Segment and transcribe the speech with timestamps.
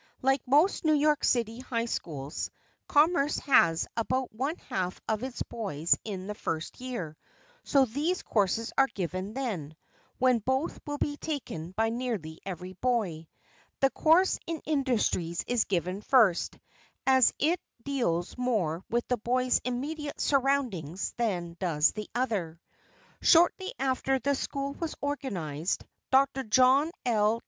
[0.23, 2.49] Like most New York City high schools,
[2.87, 7.15] Commerce has about one half of its boys in the first year,
[7.63, 9.75] so these courses are given then,
[10.17, 13.27] when both will be taken by nearly every boy.
[13.79, 16.57] The course in industries is given first,
[17.05, 22.59] as it deals more with the boys' immediate surroundings than does the other.
[23.21, 26.41] Shortly after the school was organized, Dr.
[26.41, 27.39] John L.